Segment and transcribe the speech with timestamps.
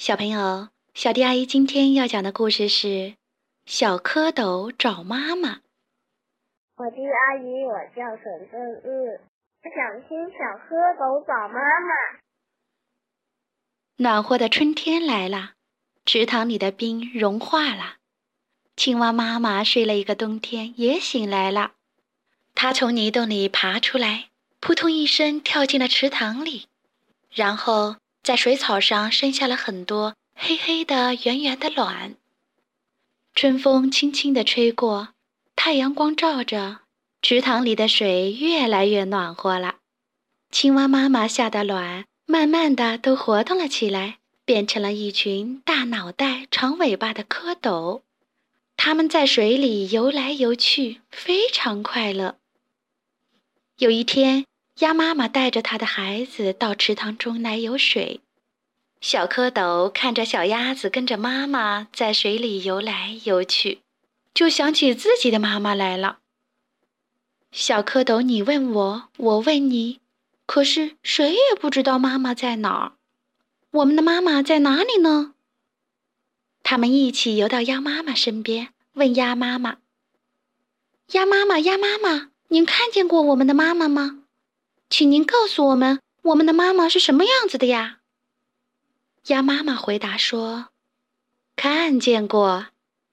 [0.00, 2.86] 小朋友，小迪阿姨今天要讲的故事是
[3.66, 5.56] 《小蝌蚪找妈妈》。
[6.76, 9.20] 我的阿姨，我叫沈正玉，
[9.62, 11.92] 我想听《小蝌蚪找妈妈》。
[13.96, 15.50] 暖和的春天来了，
[16.06, 17.96] 池塘里的冰融化了。
[18.76, 21.72] 青蛙妈妈睡了一个冬天，也醒来了。
[22.54, 24.30] 它从泥洞里爬出来，
[24.60, 26.68] 扑通一声跳进了池塘里，
[27.30, 27.96] 然后。
[28.22, 32.16] 在水草上生下了很多黑黑的、圆圆的卵。
[33.34, 35.08] 春风轻轻地吹过，
[35.56, 36.80] 太阳光照着，
[37.22, 39.76] 池塘里的水越来越暖和了。
[40.50, 48.02] 青蛙妈妈下的卵慢慢的都活动了起来，变成了一群大脑袋、长尾巴的蝌蚪。
[48.76, 52.36] 它们在水里游来游去，非常快乐。
[53.78, 54.44] 有一天。
[54.80, 58.20] 鸭妈妈带着它的孩子到池塘中来游水，
[59.00, 63.80] 小蝌蚪看着小鸭子跟着妈妈在水里游来游去，
[64.32, 66.20] 就想起自己的妈妈来了。
[67.52, 70.00] 小蝌蚪，你问我，我问你，
[70.46, 72.92] 可是谁也不知道妈妈在哪儿。
[73.72, 75.34] 我们的妈妈在哪里呢？
[76.62, 79.76] 他们一起游到鸭妈妈身边，问鸭妈妈
[81.12, 84.16] ：“鸭妈妈，鸭妈妈，您看见过我们的妈妈吗？”
[84.90, 88.00] 请您告诉我们，我们的妈妈是什么样子的呀？
[89.28, 90.70] 鸭妈妈回答说
[91.54, 92.66] ：“看见过，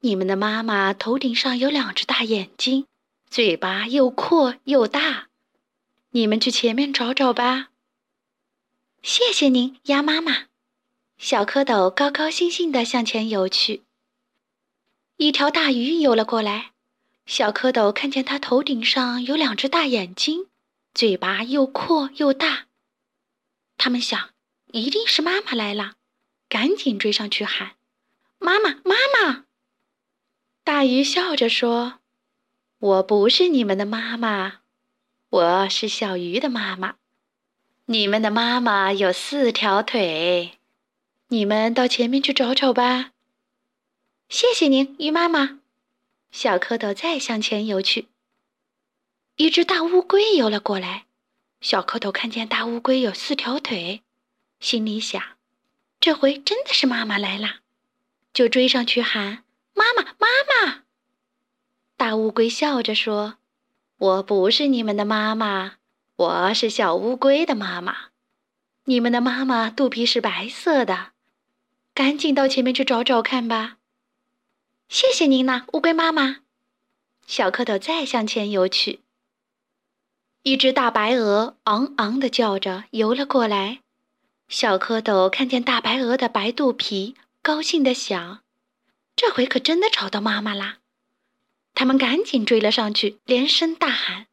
[0.00, 2.86] 你们的妈妈头顶上有两只大眼睛，
[3.30, 5.28] 嘴巴又阔又大。
[6.10, 7.68] 你们去前面找找吧。”
[9.00, 10.46] 谢谢您，鸭妈妈。
[11.18, 13.84] 小蝌蚪高高兴兴地向前游去。
[15.18, 16.72] 一条大鱼游了过来，
[17.26, 20.48] 小蝌蚪看见它头顶上有两只大眼睛。
[20.92, 22.66] 嘴巴又阔又大，
[23.76, 24.30] 他们想，
[24.72, 25.94] 一定是妈妈来了，
[26.48, 27.76] 赶紧追上去喊
[28.38, 29.46] ：“妈妈，妈妈！”
[30.64, 32.00] 大鱼笑着说
[32.78, 34.60] ：“我不是你们的妈妈，
[35.28, 36.96] 我是小鱼的妈妈。
[37.86, 40.58] 你们的妈妈有四条腿，
[41.28, 43.12] 你们到前面去找找吧。”
[44.28, 45.60] 谢谢您，鱼妈妈。
[46.30, 48.08] 小蝌蚪再向前游去。
[49.40, 51.06] 一只大乌龟游了过来，
[51.62, 54.02] 小蝌蚪看见大乌龟有四条腿，
[54.60, 55.22] 心里想：
[55.98, 57.60] 这回真的是妈妈来了，
[58.34, 60.82] 就追上去喊：“妈妈，妈妈！”
[61.96, 63.38] 大乌龟笑着说
[63.96, 65.76] ：“我不是你们的妈妈，
[66.16, 68.10] 我是小乌龟的妈妈。
[68.84, 71.12] 你们的妈妈肚皮是白色的，
[71.94, 73.78] 赶紧到前面去找找看吧。”
[74.90, 76.40] 谢谢您呢，乌龟妈妈。
[77.26, 79.00] 小蝌蚪再向前游去。
[80.42, 83.82] 一只大白鹅昂昂地叫着游了过来，
[84.48, 88.40] 小蝌蚪看见大白鹅的白肚皮，高兴地想
[89.14, 90.78] ：“这回可真的找到妈妈啦！”
[91.74, 94.28] 他们赶紧追了上去，连声大喊：“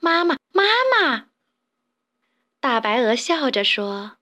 [0.00, 1.28] 妈妈，妈妈！”
[2.60, 4.18] 大白鹅笑着说：“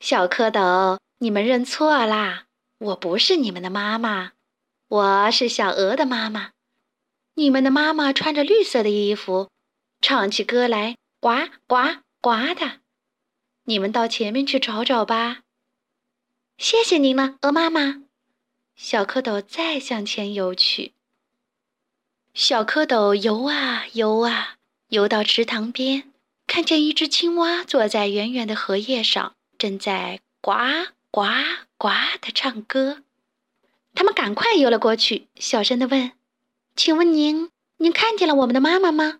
[0.00, 2.44] 小蝌蚪，你们认错啦，
[2.78, 4.32] 我不是你们的妈妈，
[4.88, 6.52] 我是小鹅的妈妈。
[7.34, 9.50] 你们的妈妈穿着绿色的衣服。”
[10.08, 12.78] 唱起歌来，呱呱呱的。
[13.64, 15.38] 你们到前面去找找吧。
[16.58, 18.04] 谢谢您了，鹅妈妈。
[18.76, 20.92] 小蝌蚪再向前游去。
[22.32, 24.58] 小蝌蚪游啊游啊，
[24.90, 26.12] 游到池塘边，
[26.46, 30.52] 看见一只青蛙坐在圆圆的荷叶上，正在呱
[31.10, 31.22] 呱
[31.76, 31.88] 呱
[32.20, 33.02] 的唱歌。
[33.92, 36.12] 他们赶快游了过去，小声的问
[36.76, 39.18] ：“请问您，您看见了我们的妈妈吗？”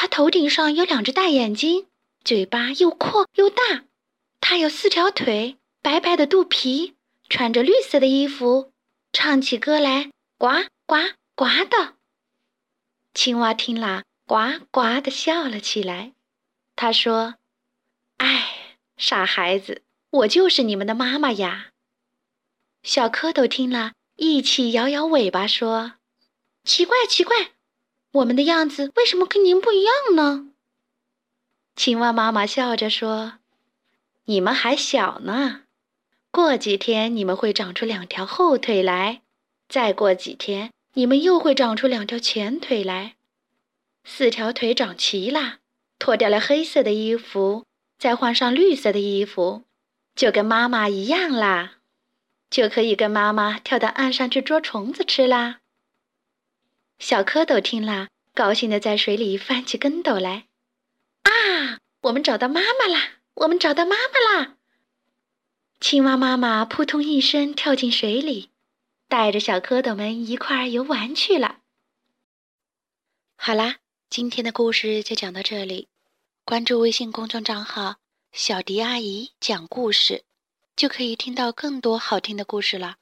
[0.00, 1.88] 它头顶上有两只大眼睛，
[2.22, 3.82] 嘴巴又阔又大。
[4.40, 6.94] 它有四条腿，白白的肚皮，
[7.28, 8.72] 穿着绿色的衣服，
[9.12, 10.46] 唱起歌来呱
[10.86, 10.94] 呱
[11.34, 11.96] 呱的。
[13.12, 16.12] 青蛙听了，呱呱的笑了起来。
[16.76, 17.34] 他说
[18.18, 21.70] ：“哎，傻孩子，我就是你们的妈妈呀。”
[22.84, 25.94] 小蝌蚪听了，一起摇摇尾巴说
[26.62, 27.54] ：“奇怪，奇怪。”
[28.12, 30.48] 我们的样子为什么跟您不一样呢？
[31.76, 33.34] 青蛙妈妈笑着说
[34.24, 35.62] ：“你们还小呢，
[36.30, 39.22] 过几天你们会长出两条后腿来，
[39.68, 43.16] 再过几天你们又会长出两条前腿来。
[44.04, 45.58] 四条腿长齐了，
[45.98, 47.66] 脱掉了黑色的衣服，
[47.98, 49.64] 再换上绿色的衣服，
[50.16, 51.74] 就跟妈妈一样啦，
[52.48, 55.60] 就可以跟妈妈跳到岸上去捉虫子吃啦。”
[56.98, 60.48] 小蝌蚪听了，高兴地在水里翻起跟斗来。
[61.22, 63.20] 啊，我们找到妈妈啦！
[63.34, 64.56] 我们找到妈妈啦！
[65.80, 68.50] 青蛙妈妈扑通一声跳进水里，
[69.06, 71.60] 带着小蝌蚪们一块儿游玩去了。
[73.36, 73.76] 好啦，
[74.10, 75.86] 今天的故事就讲到这里。
[76.44, 77.96] 关注微信公众账号
[78.32, 80.24] “小迪阿姨讲故事”，
[80.74, 82.96] 就可以听到更多好听的故事了。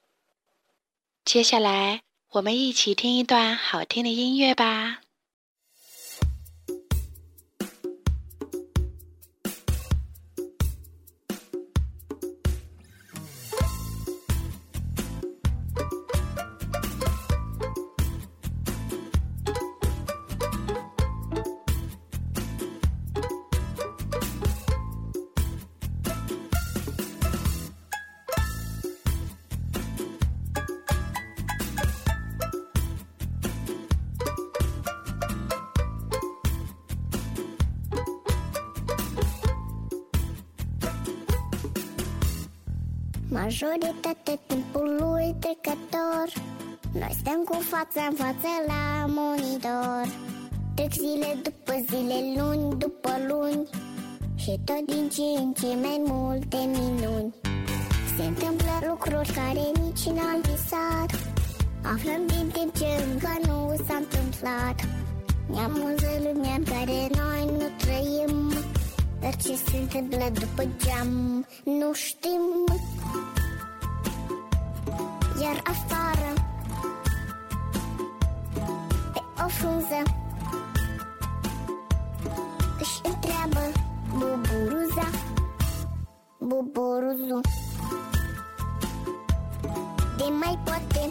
[1.24, 2.02] 接下来，
[2.36, 5.05] 我们一起听一段好听的音乐吧。
[43.46, 46.26] Majoritatea timpului trecător
[46.92, 50.04] Noi stăm cu fața în față la monitor.
[50.74, 53.68] Trec zile după zile, luni după luni
[54.36, 57.34] Și tot din ce în ce mai multe minuni.
[58.16, 61.10] Se întâmplă lucruri care nici n-am visat
[61.92, 64.76] Aflăm din timp ce încă nu s-a întâmplat.
[65.50, 68.52] Ne amuză lumea în care noi nu trăim.
[69.20, 72.44] Dar ce se întâmplă după geam nu știm
[75.40, 76.32] iar afară.
[79.12, 80.02] Pe o frunză.
[82.78, 83.72] Își întreabă
[84.08, 85.08] buburuza.
[86.38, 87.40] Buburuzu.
[90.16, 91.10] De mai poate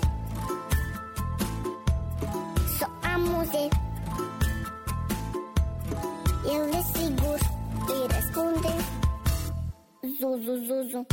[2.77, 3.67] Să o amuze.
[6.53, 7.39] El desigur
[7.87, 8.73] îi răspunde.
[10.19, 11.05] Zuzu, zuzu Zuzu,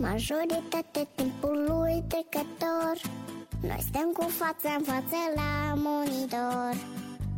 [0.00, 2.94] Majoritatea timpului trecător.
[3.60, 6.74] Noi stăm cu fața în față la monitor.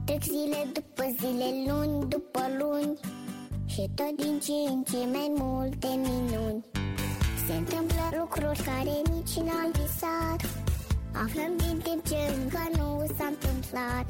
[0.05, 2.99] Trec zile după zile, luni după luni.
[3.67, 6.64] Și tot din ce în ce mai multe minuni.
[7.47, 10.41] Se întâmplă lucruri care nici n-am visat
[11.12, 14.06] Aflăm din timp ce încă nu s-a întâmplat.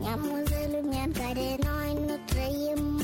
[0.00, 3.00] Ne amuză lumea în care noi nu trăim.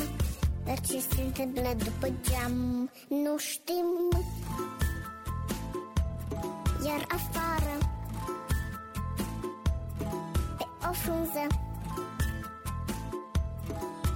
[0.65, 3.89] Dar ce se întâmplă după geam nu știm
[6.87, 7.75] iar afară
[10.59, 11.47] Pe o frunză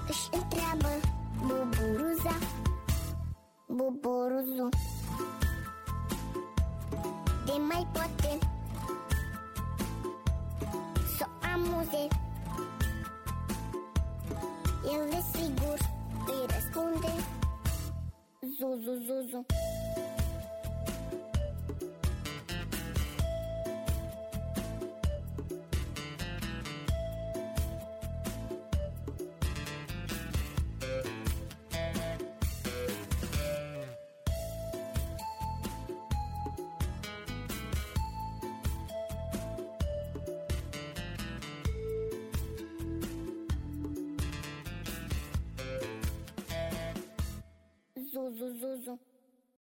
[0.09, 0.93] Își întreabă
[1.41, 2.37] buburuza
[3.67, 4.69] Buburuzu
[7.45, 8.39] De mai poate
[11.19, 12.09] Să amuze.
[14.85, 15.79] El desigur
[16.27, 17.12] îi răspunde
[18.59, 19.47] Zuzu, zuzu